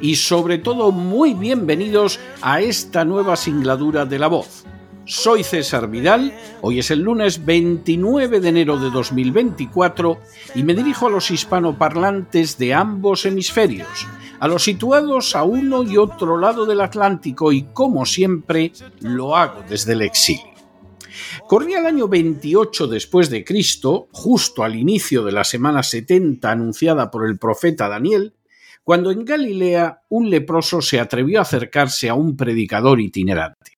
y 0.00 0.16
sobre 0.16 0.58
todo 0.58 0.92
muy 0.92 1.34
bienvenidos 1.34 2.20
a 2.42 2.60
esta 2.60 3.04
nueva 3.04 3.36
singladura 3.36 4.04
de 4.04 4.18
la 4.18 4.28
voz. 4.28 4.64
Soy 5.04 5.44
César 5.44 5.88
Vidal, 5.88 6.34
hoy 6.62 6.80
es 6.80 6.90
el 6.90 7.00
lunes 7.00 7.44
29 7.44 8.40
de 8.40 8.48
enero 8.48 8.78
de 8.78 8.90
2024 8.90 10.18
y 10.56 10.64
me 10.64 10.74
dirijo 10.74 11.06
a 11.06 11.10
los 11.10 11.30
hispanoparlantes 11.30 12.58
de 12.58 12.74
ambos 12.74 13.24
hemisferios, 13.24 14.06
a 14.40 14.48
los 14.48 14.64
situados 14.64 15.36
a 15.36 15.44
uno 15.44 15.84
y 15.84 15.96
otro 15.96 16.36
lado 16.38 16.66
del 16.66 16.80
Atlántico 16.80 17.52
y 17.52 17.62
como 17.72 18.04
siempre 18.04 18.72
lo 19.00 19.36
hago 19.36 19.62
desde 19.68 19.92
el 19.92 20.02
exilio. 20.02 20.56
Corría 21.46 21.78
el 21.78 21.86
año 21.86 22.08
28 22.08 22.88
después 22.88 23.30
de 23.30 23.44
Cristo, 23.44 24.08
justo 24.12 24.64
al 24.64 24.74
inicio 24.74 25.24
de 25.24 25.32
la 25.32 25.44
semana 25.44 25.82
70 25.82 26.50
anunciada 26.50 27.10
por 27.10 27.26
el 27.26 27.38
profeta 27.38 27.88
Daniel, 27.88 28.34
cuando 28.86 29.10
en 29.10 29.24
Galilea 29.24 30.02
un 30.10 30.30
leproso 30.30 30.80
se 30.80 31.00
atrevió 31.00 31.40
a 31.40 31.42
acercarse 31.42 32.08
a 32.08 32.14
un 32.14 32.36
predicador 32.36 33.00
itinerante. 33.00 33.72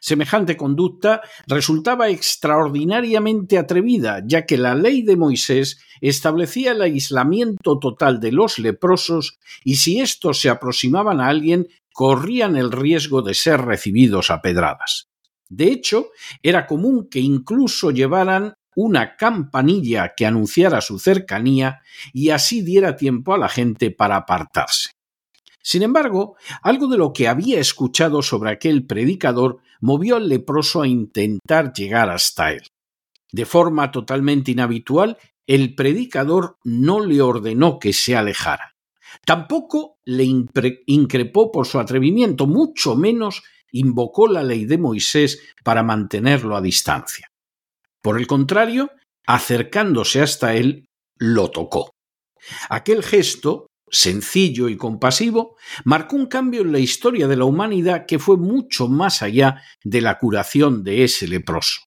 Semejante 0.00 0.56
conducta 0.56 1.22
resultaba 1.46 2.08
extraordinariamente 2.08 3.58
atrevida, 3.58 4.24
ya 4.26 4.44
que 4.44 4.58
la 4.58 4.74
ley 4.74 5.02
de 5.02 5.16
Moisés 5.16 5.78
establecía 6.00 6.72
el 6.72 6.82
aislamiento 6.82 7.78
total 7.78 8.18
de 8.18 8.32
los 8.32 8.58
leprosos 8.58 9.38
y 9.62 9.76
si 9.76 10.00
éstos 10.00 10.40
se 10.40 10.50
aproximaban 10.50 11.20
a 11.20 11.28
alguien 11.28 11.68
corrían 11.92 12.56
el 12.56 12.72
riesgo 12.72 13.22
de 13.22 13.34
ser 13.34 13.60
recibidos 13.60 14.32
a 14.32 14.42
pedradas. 14.42 15.06
De 15.48 15.66
hecho, 15.66 16.08
era 16.42 16.66
común 16.66 17.06
que 17.08 17.20
incluso 17.20 17.92
llevaran 17.92 18.54
una 18.76 19.16
campanilla 19.16 20.14
que 20.16 20.26
anunciara 20.26 20.80
su 20.80 20.98
cercanía 20.98 21.80
y 22.12 22.30
así 22.30 22.62
diera 22.62 22.96
tiempo 22.96 23.34
a 23.34 23.38
la 23.38 23.48
gente 23.48 23.90
para 23.90 24.16
apartarse. 24.16 24.90
Sin 25.62 25.82
embargo, 25.82 26.36
algo 26.62 26.88
de 26.88 26.98
lo 26.98 27.12
que 27.12 27.26
había 27.26 27.58
escuchado 27.58 28.20
sobre 28.22 28.50
aquel 28.50 28.86
predicador 28.86 29.60
movió 29.80 30.16
al 30.16 30.28
leproso 30.28 30.82
a 30.82 30.86
intentar 30.86 31.72
llegar 31.72 32.10
hasta 32.10 32.52
él. 32.52 32.62
De 33.32 33.46
forma 33.46 33.90
totalmente 33.90 34.50
inhabitual, 34.50 35.16
el 35.46 35.74
predicador 35.74 36.58
no 36.64 37.00
le 37.00 37.20
ordenó 37.22 37.78
que 37.78 37.92
se 37.92 38.14
alejara. 38.14 38.74
Tampoco 39.24 39.98
le 40.04 40.24
increpó 40.86 41.50
por 41.50 41.66
su 41.66 41.78
atrevimiento, 41.78 42.46
mucho 42.46 42.94
menos 42.94 43.42
invocó 43.72 44.28
la 44.28 44.42
ley 44.42 44.66
de 44.66 44.78
Moisés 44.78 45.40
para 45.62 45.82
mantenerlo 45.82 46.56
a 46.56 46.60
distancia. 46.60 47.28
Por 48.04 48.18
el 48.18 48.26
contrario, 48.26 48.90
acercándose 49.26 50.20
hasta 50.20 50.54
él, 50.54 50.90
lo 51.16 51.50
tocó. 51.50 51.94
Aquel 52.68 53.02
gesto, 53.02 53.68
sencillo 53.90 54.68
y 54.68 54.76
compasivo, 54.76 55.56
marcó 55.86 56.16
un 56.16 56.26
cambio 56.26 56.60
en 56.60 56.72
la 56.72 56.80
historia 56.80 57.26
de 57.28 57.36
la 57.38 57.46
humanidad 57.46 58.04
que 58.06 58.18
fue 58.18 58.36
mucho 58.36 58.88
más 58.88 59.22
allá 59.22 59.62
de 59.82 60.02
la 60.02 60.18
curación 60.18 60.84
de 60.84 61.04
ese 61.04 61.26
leproso. 61.26 61.80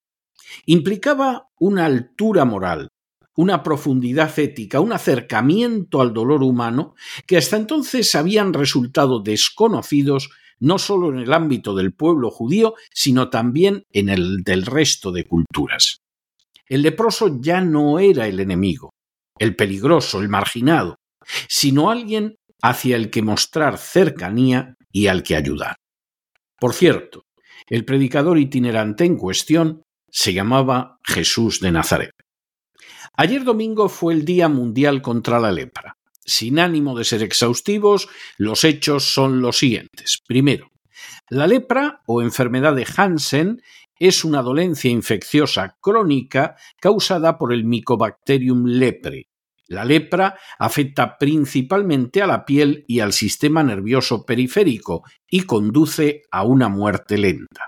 Implicaba 0.66 1.50
una 1.60 1.86
altura 1.86 2.46
moral, 2.46 2.88
una 3.36 3.62
profundidad 3.62 4.40
ética, 4.40 4.80
un 4.80 4.94
acercamiento 4.94 6.02
al 6.02 6.16
dolor 6.16 6.42
humano 6.42 6.96
que 7.28 7.38
hasta 7.38 7.58
entonces 7.58 8.16
habían 8.16 8.54
resultado 8.54 9.20
desconocidos 9.20 10.32
no 10.60 10.80
solo 10.80 11.10
en 11.10 11.20
el 11.20 11.32
ámbito 11.32 11.76
del 11.76 11.94
pueblo 11.94 12.32
judío, 12.32 12.74
sino 12.92 13.30
también 13.30 13.84
en 13.92 14.10
el 14.10 14.42
del 14.44 14.66
resto 14.66 15.12
de 15.12 15.28
culturas. 15.28 16.00
El 16.70 16.82
leproso 16.82 17.40
ya 17.40 17.62
no 17.62 18.00
era 18.00 18.28
el 18.28 18.40
enemigo, 18.40 18.92
el 19.40 19.56
peligroso, 19.56 20.20
el 20.20 20.30
marginado, 20.30 20.98
sino 21.48 21.90
alguien 21.90 22.36
hacia 22.62 22.96
el 22.96 23.10
que 23.10 23.22
mostrar 23.22 23.78
cercanía 23.78 24.76
y 24.92 25.08
al 25.08 25.24
que 25.24 25.36
ayudar. 25.36 25.76
Por 26.60 26.74
cierto, 26.74 27.24
el 27.68 27.86
predicador 27.86 28.38
itinerante 28.38 29.06
en 29.06 29.18
cuestión 29.18 29.84
se 30.10 30.34
llamaba 30.34 30.98
Jesús 31.04 31.60
de 31.60 31.72
Nazaret. 31.72 32.12
Ayer 33.14 33.44
domingo 33.44 33.90
fue 33.90 34.14
el 34.14 34.26
Día 34.26 34.48
Mundial 34.48 35.02
contra 35.02 35.40
la 35.40 35.52
Lepra. 35.52 35.96
Sin 36.26 36.60
ánimo 36.60 36.98
de 36.98 37.06
ser 37.06 37.24
exhaustivos, 37.24 38.10
los 38.38 38.64
hechos 38.64 39.14
son 39.14 39.42
los 39.42 39.58
siguientes. 39.58 40.20
Primero, 40.28 40.72
la 41.30 41.48
lepra 41.48 42.02
o 42.06 42.22
enfermedad 42.22 42.76
de 42.76 42.86
Hansen 42.96 43.62
es 44.00 44.24
una 44.24 44.42
dolencia 44.42 44.90
infecciosa 44.90 45.78
crónica 45.82 46.56
causada 46.80 47.38
por 47.38 47.54
el 47.54 47.66
Mycobacterium 47.66 48.66
lepre. 48.66 49.28
La 49.68 49.84
lepra 49.84 50.40
afecta 50.58 51.18
principalmente 51.18 52.22
a 52.22 52.28
la 52.28 52.46
piel 52.46 52.86
y 52.88 53.02
al 53.02 53.12
sistema 53.12 53.64
nervioso 53.64 54.26
periférico 54.26 55.04
y 55.30 55.42
conduce 55.42 56.22
a 56.32 56.44
una 56.44 56.70
muerte 56.70 57.18
lenta. 57.18 57.68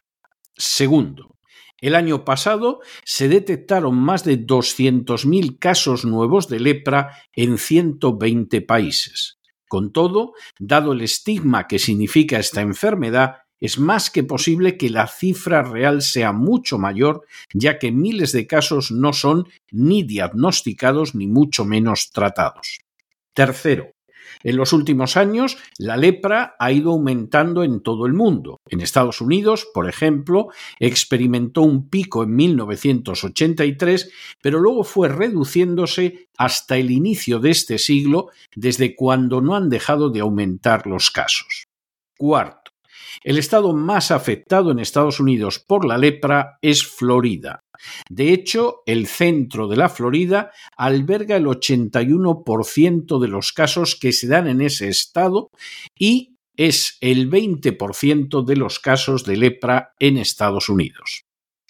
Segundo, 0.56 1.36
el 1.82 1.96
año 1.96 2.26
pasado 2.26 2.80
se 3.04 3.28
detectaron 3.28 3.96
más 3.98 4.24
de 4.24 4.46
200.000 4.46 5.60
casos 5.60 6.06
nuevos 6.06 6.48
de 6.48 6.60
lepra 6.60 7.18
en 7.34 7.58
120 7.58 8.62
países. 8.62 9.40
Con 9.68 9.92
todo, 9.92 10.34
dado 10.58 10.94
el 10.94 11.02
estigma 11.02 11.68
que 11.68 11.80
significa 11.80 12.40
esta 12.40 12.62
enfermedad, 12.62 13.44
es 13.60 13.80
más 13.80 14.10
que 14.10 14.24
posible 14.24 14.78
que 14.78 14.90
la 14.90 15.08
cifra 15.08 15.64
real 15.64 16.02
sea 16.02 16.32
mucho 16.32 16.78
mayor, 16.78 17.26
ya 17.54 17.80
que 17.80 17.92
miles 17.92 18.32
de 18.32 18.48
casos 18.48 18.92
no 18.92 19.14
son 19.14 19.48
ni 19.72 20.04
diagnosticados 20.04 21.16
ni 21.16 21.28
mucho 21.28 21.66
menos 21.66 22.12
tratados. 22.12 22.80
Tercero, 23.34 23.94
en 24.44 24.56
los 24.56 24.74
últimos 24.74 25.18
años, 25.18 25.58
la 25.78 25.98
lepra 25.98 26.56
ha 26.60 26.72
ido 26.72 26.92
aumentando 26.92 27.64
en 27.64 27.82
todo 27.82 28.06
el 28.06 28.14
mundo. 28.14 28.62
En 28.70 28.82
Estados 28.82 29.22
Unidos, 29.22 29.68
por 29.74 29.90
ejemplo, 29.90 30.50
experimentó 30.80 31.62
un 31.62 31.90
pico 31.90 32.24
en 32.24 32.36
1983, 32.36 34.12
pero 34.42 34.60
luego 34.60 34.84
fue 34.84 35.10
reduciéndose 35.10 36.30
hasta 36.38 36.78
el 36.78 36.92
inicio 36.92 37.40
de 37.40 37.52
este 37.52 37.78
siglo, 37.78 38.30
desde 38.56 38.96
cuando 38.96 39.42
no 39.42 39.56
han 39.56 39.70
dejado 39.70 40.10
de 40.10 40.22
aumentar 40.22 40.88
los 40.88 41.12
casos. 41.12 41.66
Cuarto, 42.18 42.59
el 43.24 43.38
estado 43.38 43.74
más 43.74 44.12
afectado 44.12 44.72
en 44.72 44.80
Estados 44.80 45.20
Unidos 45.20 45.60
por 45.60 45.86
la 45.86 45.98
lepra 45.98 46.58
es 46.62 46.86
Florida. 46.86 47.64
De 48.10 48.34
hecho, 48.34 48.82
el 48.86 49.08
centro 49.08 49.68
de 49.68 49.78
la 49.78 49.90
Florida 49.90 50.52
alberga 50.76 51.38
el 51.38 51.46
81% 51.46 53.20
de 53.20 53.28
los 53.28 53.54
casos 53.54 53.96
que 53.96 54.12
se 54.12 54.28
dan 54.28 54.48
en 54.48 54.62
ese 54.62 54.90
estado 54.90 55.50
y 55.98 56.36
es 56.58 56.98
el 57.00 57.30
20% 57.30 58.44
de 58.44 58.56
los 58.58 58.80
casos 58.80 59.24
de 59.24 59.38
lepra 59.38 59.94
en 60.00 60.18
Estados 60.18 60.68
Unidos. 60.68 61.24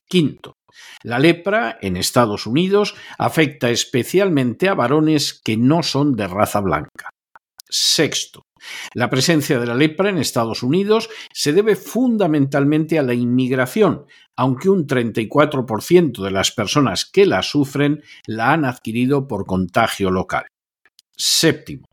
Quinto, 0.08 0.58
la 1.04 1.20
lepra 1.20 1.78
en 1.82 1.96
Estados 1.96 2.48
Unidos 2.48 2.96
afecta 3.20 3.70
especialmente 3.70 4.68
a 4.68 4.74
varones 4.74 5.40
que 5.44 5.58
no 5.58 5.84
son 5.84 6.16
de 6.16 6.28
raza 6.28 6.62
blanca. 6.62 7.12
Sexto, 7.70 8.44
la 8.94 9.10
presencia 9.10 9.60
de 9.60 9.68
la 9.68 9.76
lepra 9.76 10.10
en 10.10 10.18
Estados 10.18 10.64
Unidos 10.64 11.10
se 11.32 11.54
debe 11.54 11.76
fundamentalmente 11.76 12.98
a 12.98 13.04
la 13.04 13.14
inmigración, 13.14 14.06
aunque 14.36 14.70
un 14.70 14.88
34% 14.88 16.24
de 16.24 16.32
las 16.32 16.52
personas 16.52 17.06
que 17.06 17.26
la 17.26 17.44
sufren 17.44 18.02
la 18.26 18.54
han 18.54 18.66
adquirido 18.66 19.28
por 19.28 19.46
contagio 19.46 20.10
local. 20.12 20.48
Séptimo, 21.16 21.86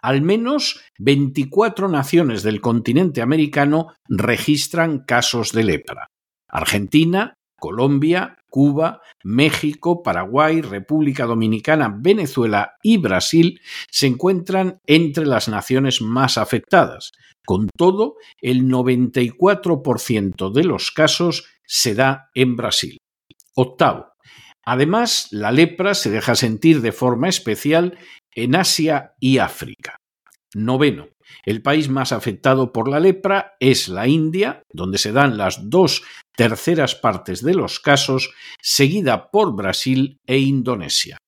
Al 0.00 0.22
menos 0.22 0.80
24 0.98 1.88
naciones 1.88 2.42
del 2.42 2.60
continente 2.60 3.22
americano 3.22 3.94
registran 4.08 5.04
casos 5.04 5.52
de 5.52 5.64
lepra. 5.64 6.06
Argentina, 6.48 7.34
Colombia, 7.62 8.38
Cuba, 8.50 9.02
México, 9.22 10.02
Paraguay, 10.02 10.62
República 10.62 11.26
Dominicana, 11.26 11.96
Venezuela 11.96 12.72
y 12.82 12.96
Brasil 12.96 13.60
se 13.88 14.08
encuentran 14.08 14.80
entre 14.84 15.26
las 15.26 15.48
naciones 15.48 16.02
más 16.02 16.38
afectadas. 16.38 17.12
Con 17.46 17.68
todo, 17.78 18.16
el 18.40 18.64
94% 18.64 20.52
de 20.52 20.64
los 20.64 20.90
casos 20.90 21.44
se 21.64 21.94
da 21.94 22.30
en 22.34 22.56
Brasil. 22.56 22.98
Octavo. 23.54 24.08
Además, 24.64 25.28
la 25.30 25.52
lepra 25.52 25.94
se 25.94 26.10
deja 26.10 26.34
sentir 26.34 26.80
de 26.80 26.90
forma 26.90 27.28
especial 27.28 27.96
en 28.34 28.56
Asia 28.56 29.12
y 29.20 29.38
África. 29.38 29.98
Noveno. 30.52 31.10
El 31.44 31.62
país 31.62 31.88
más 31.88 32.12
afectado 32.12 32.72
por 32.72 32.88
la 32.88 33.00
lepra 33.00 33.54
es 33.60 33.88
la 33.88 34.06
India, 34.08 34.62
donde 34.72 34.98
se 34.98 35.12
dan 35.12 35.36
las 35.36 35.70
dos 35.70 36.02
terceras 36.36 36.94
partes 36.94 37.42
de 37.42 37.54
los 37.54 37.80
casos, 37.80 38.32
seguida 38.60 39.30
por 39.30 39.54
Brasil 39.54 40.20
e 40.26 40.38
Indonesia. 40.38 41.18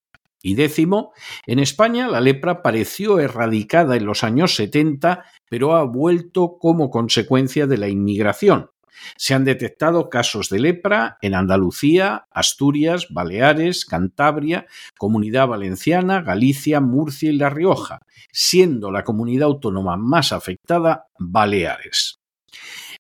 Y 0.43 0.57
décimo, 0.57 1.13
en 1.47 1.59
España 1.59 2.07
la 2.07 2.21
lepra 2.21 2.63
pareció 2.63 3.19
erradicada 3.19 3.97
en 3.97 4.05
los 4.05 4.23
años 4.25 4.55
70, 4.57 5.25
pero 5.49 5.75
ha 5.75 5.85
vuelto 5.85 6.59
como 6.59 6.91
consecuencia 6.91 7.67
de 7.67 7.79
la 7.79 7.89
inmigración. 7.89 8.69
Se 9.17 9.35
han 9.35 9.45
detectado 9.45 10.09
casos 10.09 10.49
de 10.49 10.61
lepra 10.61 11.19
en 11.23 11.35
Andalucía, 11.35 12.27
Asturias, 12.31 13.09
Baleares, 13.11 13.85
Cantabria, 13.85 14.67
Comunidad 14.99 15.49
Valenciana, 15.49 16.23
Galicia, 16.23 16.81
Murcia 16.81 17.31
y 17.31 17.37
La 17.37 17.51
Rioja, 17.51 18.01
siendo 18.33 18.91
la 18.91 19.05
comunidad 19.05 19.47
autónoma 19.47 19.97
más 19.97 20.33
afectada 20.33 21.07
Baleares. 21.19 22.19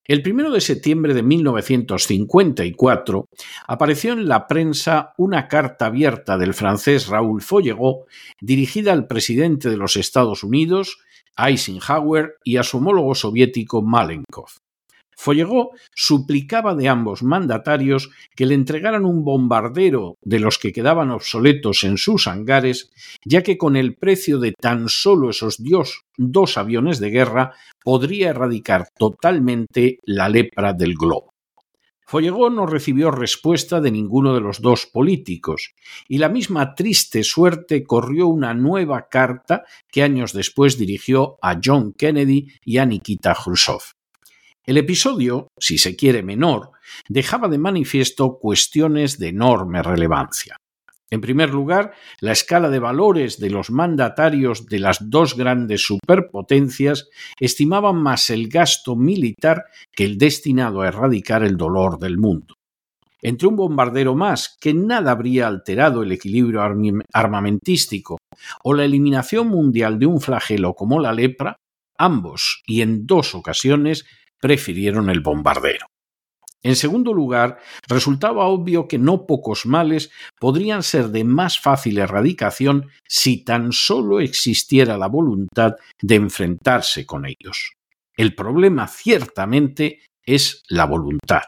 El 0.06 0.20
primero 0.20 0.50
de 0.50 0.60
septiembre 0.60 1.14
de 1.14 1.22
1954 1.22 3.26
apareció 3.66 4.12
en 4.12 4.28
la 4.28 4.46
prensa 4.46 5.14
una 5.16 5.48
carta 5.48 5.86
abierta 5.86 6.36
del 6.36 6.52
francés 6.52 7.06
Raúl 7.06 7.40
Follegó 7.40 8.04
dirigida 8.38 8.92
al 8.92 9.06
presidente 9.06 9.70
de 9.70 9.78
los 9.78 9.96
Estados 9.96 10.44
Unidos, 10.44 10.98
Eisenhower, 11.38 12.34
y 12.44 12.58
a 12.58 12.64
su 12.64 12.76
homólogo 12.76 13.14
soviético 13.14 13.80
Malenkov. 13.80 14.50
Follegó 15.16 15.70
suplicaba 15.94 16.74
de 16.74 16.88
ambos 16.88 17.22
mandatarios 17.22 18.10
que 18.34 18.46
le 18.46 18.54
entregaran 18.54 19.04
un 19.04 19.24
bombardero 19.24 20.16
de 20.22 20.40
los 20.40 20.58
que 20.58 20.72
quedaban 20.72 21.10
obsoletos 21.10 21.84
en 21.84 21.98
sus 21.98 22.26
hangares, 22.26 22.90
ya 23.24 23.42
que 23.42 23.58
con 23.58 23.76
el 23.76 23.96
precio 23.96 24.38
de 24.38 24.52
tan 24.52 24.88
solo 24.88 25.30
esos 25.30 25.58
dos 26.16 26.58
aviones 26.58 26.98
de 26.98 27.10
guerra 27.10 27.54
podría 27.82 28.30
erradicar 28.30 28.88
totalmente 28.96 29.98
la 30.04 30.28
lepra 30.28 30.72
del 30.72 30.94
globo. 30.94 31.34
Follegó 32.06 32.50
no 32.50 32.66
recibió 32.66 33.10
respuesta 33.10 33.80
de 33.80 33.90
ninguno 33.90 34.34
de 34.34 34.40
los 34.40 34.60
dos 34.60 34.86
políticos, 34.86 35.74
y 36.06 36.18
la 36.18 36.28
misma 36.28 36.74
triste 36.74 37.24
suerte 37.24 37.84
corrió 37.84 38.28
una 38.28 38.52
nueva 38.52 39.08
carta 39.08 39.64
que 39.90 40.02
años 40.02 40.34
después 40.34 40.76
dirigió 40.76 41.38
a 41.40 41.58
John 41.64 41.94
Kennedy 41.94 42.48
y 42.62 42.76
a 42.76 42.84
Nikita 42.84 43.34
Khrushchev. 43.34 43.94
El 44.66 44.78
episodio, 44.78 45.48
si 45.58 45.76
se 45.76 45.94
quiere 45.94 46.22
menor, 46.22 46.70
dejaba 47.06 47.48
de 47.48 47.58
manifiesto 47.58 48.38
cuestiones 48.38 49.18
de 49.18 49.28
enorme 49.28 49.82
relevancia. 49.82 50.56
En 51.10 51.20
primer 51.20 51.50
lugar, 51.50 51.92
la 52.20 52.32
escala 52.32 52.70
de 52.70 52.78
valores 52.78 53.38
de 53.38 53.50
los 53.50 53.70
mandatarios 53.70 54.64
de 54.66 54.78
las 54.78 55.10
dos 55.10 55.36
grandes 55.36 55.82
superpotencias 55.82 57.10
estimaban 57.38 57.96
más 57.96 58.30
el 58.30 58.48
gasto 58.48 58.96
militar 58.96 59.64
que 59.92 60.06
el 60.06 60.16
destinado 60.16 60.80
a 60.80 60.88
erradicar 60.88 61.44
el 61.44 61.58
dolor 61.58 61.98
del 61.98 62.16
mundo. 62.16 62.54
Entre 63.20 63.46
un 63.46 63.56
bombardero 63.56 64.14
más, 64.14 64.56
que 64.58 64.72
nada 64.72 65.10
habría 65.10 65.46
alterado 65.46 66.02
el 66.02 66.12
equilibrio 66.12 66.62
armamentístico, 67.12 68.16
o 68.62 68.72
la 68.72 68.84
eliminación 68.86 69.48
mundial 69.48 69.98
de 69.98 70.06
un 70.06 70.22
flagelo 70.22 70.72
como 70.74 71.00
la 71.00 71.12
lepra, 71.12 71.56
ambos, 71.98 72.62
y 72.66 72.80
en 72.80 73.06
dos 73.06 73.34
ocasiones, 73.34 74.04
prefirieron 74.44 75.08
el 75.08 75.20
bombardero. 75.20 75.86
En 76.62 76.76
segundo 76.76 77.14
lugar, 77.14 77.60
resultaba 77.88 78.44
obvio 78.44 78.86
que 78.88 78.98
no 78.98 79.24
pocos 79.24 79.64
males 79.64 80.10
podrían 80.38 80.82
ser 80.82 81.08
de 81.08 81.24
más 81.24 81.58
fácil 81.58 81.96
erradicación 81.96 82.90
si 83.08 83.42
tan 83.42 83.72
solo 83.72 84.20
existiera 84.20 84.98
la 84.98 85.06
voluntad 85.06 85.76
de 86.02 86.16
enfrentarse 86.16 87.06
con 87.06 87.24
ellos. 87.24 87.72
El 88.18 88.34
problema 88.34 88.86
ciertamente 88.86 90.00
es 90.26 90.62
la 90.68 90.84
voluntad. 90.84 91.44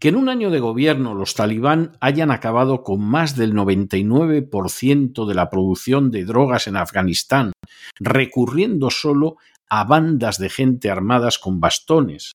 Que 0.00 0.08
en 0.08 0.16
un 0.16 0.28
año 0.28 0.50
de 0.50 0.58
gobierno 0.58 1.14
los 1.14 1.34
talibán 1.34 1.96
hayan 2.00 2.32
acabado 2.32 2.82
con 2.82 3.04
más 3.04 3.36
del 3.36 3.54
99% 3.54 5.28
de 5.28 5.34
la 5.34 5.48
producción 5.48 6.10
de 6.10 6.24
drogas 6.24 6.66
en 6.66 6.74
Afganistán, 6.74 7.52
recurriendo 8.00 8.90
solo 8.90 9.36
a 9.70 9.84
bandas 9.84 10.38
de 10.38 10.50
gente 10.50 10.90
armadas 10.90 11.38
con 11.38 11.60
bastones, 11.60 12.32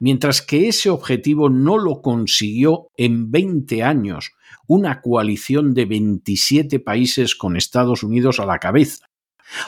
mientras 0.00 0.40
que 0.40 0.68
ese 0.68 0.90
objetivo 0.90 1.50
no 1.50 1.76
lo 1.76 2.00
consiguió 2.00 2.88
en 2.96 3.30
20 3.30 3.82
años 3.82 4.32
una 4.66 5.00
coalición 5.00 5.74
de 5.74 5.86
27 5.86 6.80
países 6.80 7.34
con 7.34 7.56
Estados 7.56 8.02
Unidos 8.02 8.40
a 8.40 8.46
la 8.46 8.58
cabeza, 8.58 9.06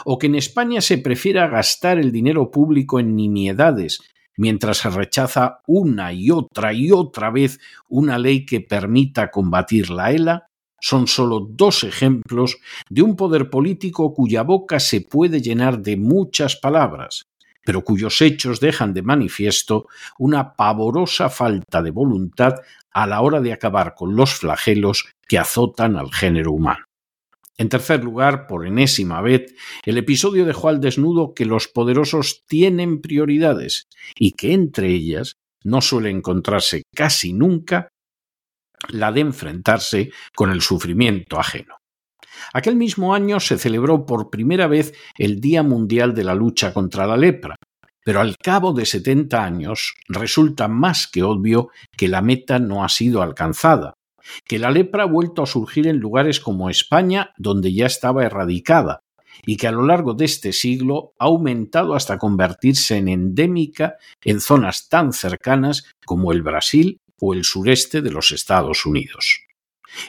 o 0.04 0.18
que 0.18 0.26
en 0.26 0.34
España 0.34 0.80
se 0.80 0.98
prefiera 0.98 1.48
gastar 1.48 1.98
el 1.98 2.12
dinero 2.12 2.50
público 2.50 3.00
en 3.00 3.16
nimiedades, 3.16 4.00
mientras 4.36 4.78
se 4.78 4.90
rechaza 4.90 5.60
una 5.66 6.12
y 6.12 6.30
otra 6.30 6.72
y 6.72 6.92
otra 6.92 7.30
vez 7.30 7.58
una 7.88 8.18
ley 8.18 8.46
que 8.46 8.60
permita 8.60 9.30
combatir 9.30 9.90
la 9.90 10.12
ELA, 10.12 10.49
son 10.80 11.06
solo 11.06 11.46
dos 11.48 11.84
ejemplos 11.84 12.58
de 12.88 13.02
un 13.02 13.16
poder 13.16 13.50
político 13.50 14.12
cuya 14.14 14.42
boca 14.42 14.80
se 14.80 15.00
puede 15.00 15.40
llenar 15.40 15.80
de 15.80 15.96
muchas 15.96 16.56
palabras, 16.56 17.26
pero 17.64 17.84
cuyos 17.84 18.20
hechos 18.20 18.60
dejan 18.60 18.94
de 18.94 19.02
manifiesto 19.02 19.86
una 20.18 20.54
pavorosa 20.54 21.28
falta 21.28 21.82
de 21.82 21.90
voluntad 21.90 22.54
a 22.92 23.06
la 23.06 23.20
hora 23.20 23.40
de 23.40 23.52
acabar 23.52 23.94
con 23.94 24.16
los 24.16 24.34
flagelos 24.34 25.06
que 25.28 25.38
azotan 25.38 25.96
al 25.96 26.12
género 26.12 26.52
humano. 26.52 26.84
En 27.56 27.68
tercer 27.68 28.02
lugar, 28.02 28.46
por 28.46 28.66
enésima 28.66 29.20
vez, 29.20 29.54
el 29.84 29.98
episodio 29.98 30.46
dejó 30.46 30.70
al 30.70 30.80
desnudo 30.80 31.34
que 31.34 31.44
los 31.44 31.68
poderosos 31.68 32.44
tienen 32.46 33.02
prioridades 33.02 33.86
y 34.18 34.32
que 34.32 34.54
entre 34.54 34.88
ellas 34.88 35.36
no 35.62 35.82
suele 35.82 36.08
encontrarse 36.08 36.84
casi 36.94 37.34
nunca 37.34 37.89
la 38.88 39.12
de 39.12 39.20
enfrentarse 39.20 40.10
con 40.34 40.50
el 40.50 40.62
sufrimiento 40.62 41.38
ajeno. 41.38 41.76
Aquel 42.52 42.76
mismo 42.76 43.14
año 43.14 43.38
se 43.40 43.58
celebró 43.58 44.06
por 44.06 44.30
primera 44.30 44.66
vez 44.66 44.94
el 45.18 45.40
Día 45.40 45.62
Mundial 45.62 46.14
de 46.14 46.24
la 46.24 46.34
Lucha 46.34 46.72
contra 46.72 47.06
la 47.06 47.16
Lepra, 47.16 47.56
pero 48.04 48.20
al 48.20 48.36
cabo 48.36 48.72
de 48.72 48.86
70 48.86 49.44
años 49.44 49.94
resulta 50.08 50.68
más 50.68 51.06
que 51.06 51.22
obvio 51.22 51.68
que 51.96 52.08
la 52.08 52.22
meta 52.22 52.58
no 52.58 52.82
ha 52.82 52.88
sido 52.88 53.22
alcanzada, 53.22 53.94
que 54.46 54.58
la 54.58 54.70
lepra 54.70 55.04
ha 55.04 55.06
vuelto 55.06 55.42
a 55.42 55.46
surgir 55.46 55.86
en 55.86 55.98
lugares 55.98 56.40
como 56.40 56.70
España, 56.70 57.32
donde 57.36 57.72
ya 57.72 57.86
estaba 57.86 58.24
erradicada, 58.24 59.00
y 59.44 59.56
que 59.56 59.68
a 59.68 59.72
lo 59.72 59.84
largo 59.84 60.14
de 60.14 60.24
este 60.24 60.52
siglo 60.52 61.12
ha 61.18 61.26
aumentado 61.26 61.94
hasta 61.94 62.18
convertirse 62.18 62.96
en 62.96 63.08
endémica 63.08 63.96
en 64.22 64.40
zonas 64.40 64.88
tan 64.88 65.12
cercanas 65.12 65.84
como 66.04 66.32
el 66.32 66.42
Brasil 66.42 66.98
o 67.20 67.34
el 67.34 67.44
sureste 67.44 68.02
de 68.02 68.10
los 68.10 68.32
Estados 68.32 68.86
Unidos. 68.86 69.46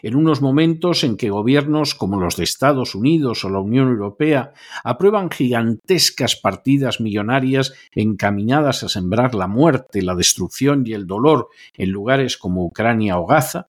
En 0.04 0.16
unos 0.16 0.42
momentos 0.42 1.04
en 1.04 1.18
que 1.18 1.30
gobiernos 1.30 1.96
como 1.96 2.20
los 2.20 2.36
de 2.38 2.44
Estados 2.44 2.94
Unidos 2.96 3.44
o 3.44 3.50
la 3.50 3.60
Unión 3.60 3.90
Europea 3.90 4.54
aprueban 4.84 5.32
gigantescas 5.32 6.36
partidas 6.36 7.02
millonarias 7.02 7.74
encaminadas 7.94 8.84
a 8.84 8.90
sembrar 8.90 9.34
la 9.34 9.48
muerte, 9.48 10.02
la 10.02 10.16
destrucción 10.16 10.84
y 10.86 10.94
el 10.94 11.08
dolor 11.08 11.50
en 11.76 11.90
lugares 11.90 12.38
como 12.38 12.64
Ucrania 12.66 13.18
o 13.18 13.26
Gaza, 13.26 13.68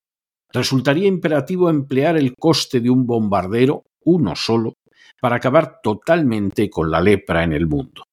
resultaría 0.52 1.08
imperativo 1.08 1.70
emplear 1.70 2.16
el 2.16 2.34
coste 2.37 2.80
de 2.80 2.90
un 2.90 3.06
bombardero, 3.06 3.84
uno 4.04 4.37
solo, 4.37 4.75
para 5.20 5.37
acabar 5.37 5.80
totalmente 5.82 6.68
con 6.68 6.90
la 6.90 7.00
lepra 7.00 7.44
en 7.44 7.52
el 7.52 7.66
mundo. 7.66 8.04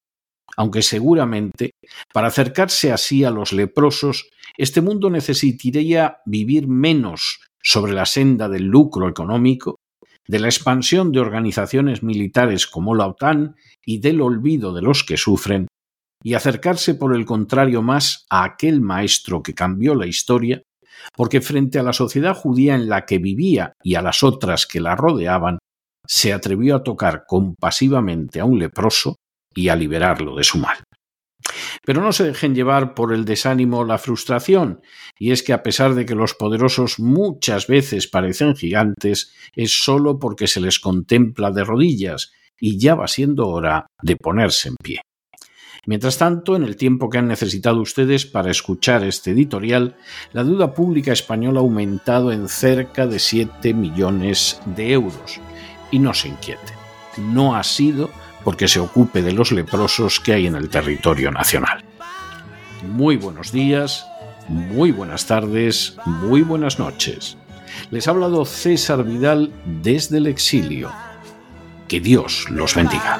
Aunque 0.60 0.82
seguramente, 0.82 1.72
para 2.14 2.28
acercarse 2.28 2.92
así 2.92 3.24
a 3.24 3.32
los 3.32 3.54
leprosos, 3.54 4.30
este 4.58 4.82
mundo 4.82 5.10
necesitaría 5.10 6.18
vivir 6.26 6.68
menos 6.68 7.40
sobre 7.64 7.94
la 7.94 8.06
senda 8.06 8.50
del 8.50 8.66
lucro 8.66 9.08
económico, 9.08 9.78
de 10.28 10.40
la 10.40 10.48
expansión 10.48 11.14
de 11.14 11.22
organizaciones 11.22 12.04
militares 12.04 12.68
como 12.68 12.94
la 12.94 13.08
OTAN 13.08 13.56
y 13.86 14.00
del 14.00 14.20
olvido 14.20 14.74
de 14.74 14.82
los 14.82 15.06
que 15.06 15.16
sufren, 15.16 15.68
y 16.22 16.34
acercarse 16.34 16.94
por 16.94 17.16
el 17.16 17.26
contrario 17.26 17.82
más 17.82 18.26
a 18.30 18.44
aquel 18.44 18.82
maestro 18.82 19.42
que 19.42 19.54
cambió 19.54 19.96
la 19.96 20.08
historia, 20.08 20.62
porque 21.16 21.40
frente 21.40 21.80
a 21.80 21.84
la 21.84 21.94
sociedad 21.94 22.36
judía 22.36 22.76
en 22.76 22.90
la 22.90 23.06
que 23.06 23.18
vivía 23.18 23.72
y 23.82 23.96
a 23.96 24.02
las 24.02 24.24
otras 24.24 24.68
que 24.68 24.82
la 24.82 24.98
rodeaban, 24.98 25.60
se 26.06 26.34
atrevió 26.34 26.76
a 26.76 26.84
tocar 26.84 27.24
compasivamente 27.26 28.42
a 28.42 28.46
un 28.46 28.60
leproso 28.60 29.16
y 29.56 29.70
a 29.70 29.76
liberarlo 29.76 30.36
de 30.36 30.44
su 30.44 30.58
mal. 30.58 30.78
Pero 31.86 32.02
no 32.02 32.12
se 32.12 32.26
dejen 32.26 32.54
llevar 32.54 32.94
por 32.94 33.14
el 33.14 33.26
desánimo 33.26 33.80
o 33.80 33.86
la 33.86 33.98
frustración, 33.98 34.82
y 35.18 35.32
es 35.32 35.42
que 35.42 35.54
a 35.54 35.64
pesar 35.64 35.96
de 35.96 36.06
que 36.06 36.16
los 36.16 36.34
poderosos 36.34 37.00
muchas 37.00 37.68
veces 37.68 38.08
parecen 38.08 38.56
gigantes, 38.56 39.34
es 39.56 39.84
solo 39.84 40.20
porque 40.20 40.48
se 40.48 40.62
les 40.62 40.80
contempla 40.80 41.52
de 41.52 41.64
rodillas, 41.64 42.32
y 42.60 42.78
ya 42.78 42.96
va 42.96 43.08
siendo 43.08 43.48
hora 43.48 43.88
de 44.02 44.18
ponerse 44.18 44.70
en 44.70 44.76
pie. 44.76 45.02
Mientras 45.86 46.18
tanto, 46.18 46.56
en 46.56 46.64
el 46.64 46.76
tiempo 46.76 47.10
que 47.10 47.18
han 47.18 47.28
necesitado 47.28 47.80
ustedes 47.80 48.26
para 48.26 48.52
escuchar 48.52 49.04
este 49.04 49.32
editorial, 49.32 49.96
la 50.34 50.44
deuda 50.44 50.74
pública 50.74 51.14
española 51.14 51.62
ha 51.62 51.64
aumentado 51.64 52.32
en 52.32 52.50
cerca 52.50 53.08
de 53.08 53.18
7 53.18 53.74
millones 53.74 54.60
de 54.66 54.92
euros. 54.92 55.40
Y 55.90 56.00
no 56.00 56.14
se 56.14 56.28
inquieten, 56.28 56.76
no 57.18 57.56
ha 57.56 57.64
sido 57.64 58.12
porque 58.44 58.68
se 58.68 58.80
ocupe 58.80 59.22
de 59.22 59.34
los 59.34 59.52
leprosos 59.52 60.20
que 60.20 60.34
hay 60.34 60.48
en 60.48 60.56
el 60.56 60.70
territorio 60.70 61.32
nacional. 61.32 61.84
Muy 62.84 63.18
buenos 63.18 63.52
días, 63.52 64.06
muy 64.48 64.92
buenas 64.92 65.26
tardes, 65.26 65.96
muy 66.06 66.42
buenas 66.42 66.80
noches. 66.80 67.38
Les 67.92 68.08
ha 68.08 68.12
hablado 68.12 68.46
César 68.46 69.04
Vidal 69.04 69.52
desde 69.66 70.18
el 70.18 70.28
exilio. 70.28 70.92
Que 71.88 72.00
Dios 72.00 72.46
los 72.50 72.76
bendiga. 72.76 73.20